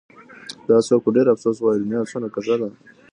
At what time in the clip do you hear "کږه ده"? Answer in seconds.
2.35-2.69